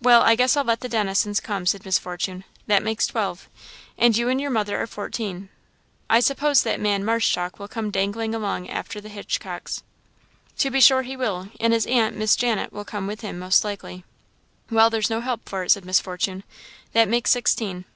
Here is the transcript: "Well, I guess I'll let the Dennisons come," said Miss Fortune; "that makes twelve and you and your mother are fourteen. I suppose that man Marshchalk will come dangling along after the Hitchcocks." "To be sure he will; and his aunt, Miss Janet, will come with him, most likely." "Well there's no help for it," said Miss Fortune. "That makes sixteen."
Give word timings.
"Well, 0.00 0.22
I 0.22 0.36
guess 0.36 0.56
I'll 0.56 0.62
let 0.62 0.78
the 0.78 0.88
Dennisons 0.88 1.40
come," 1.42 1.66
said 1.66 1.84
Miss 1.84 1.98
Fortune; 1.98 2.44
"that 2.68 2.84
makes 2.84 3.04
twelve 3.08 3.48
and 3.98 4.16
you 4.16 4.28
and 4.28 4.40
your 4.40 4.48
mother 4.48 4.80
are 4.80 4.86
fourteen. 4.86 5.48
I 6.08 6.20
suppose 6.20 6.62
that 6.62 6.78
man 6.78 7.02
Marshchalk 7.04 7.58
will 7.58 7.66
come 7.66 7.90
dangling 7.90 8.32
along 8.32 8.68
after 8.70 9.00
the 9.00 9.08
Hitchcocks." 9.08 9.82
"To 10.58 10.70
be 10.70 10.80
sure 10.80 11.02
he 11.02 11.16
will; 11.16 11.48
and 11.58 11.72
his 11.72 11.88
aunt, 11.88 12.16
Miss 12.16 12.36
Janet, 12.36 12.72
will 12.72 12.84
come 12.84 13.08
with 13.08 13.22
him, 13.22 13.40
most 13.40 13.64
likely." 13.64 14.04
"Well 14.70 14.88
there's 14.88 15.10
no 15.10 15.20
help 15.20 15.48
for 15.48 15.64
it," 15.64 15.70
said 15.72 15.84
Miss 15.84 15.98
Fortune. 15.98 16.44
"That 16.92 17.08
makes 17.08 17.32
sixteen." 17.32 17.86